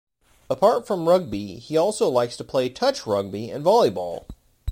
Apart 0.49 0.87
from 0.87 1.07
rugby, 1.07 1.57
he 1.57 1.77
also 1.77 2.09
likes 2.09 2.35
to 2.37 2.43
play 2.43 2.69
touch 2.69 3.05
rugby 3.05 3.51
and 3.51 3.63
volleyball. 3.63 4.25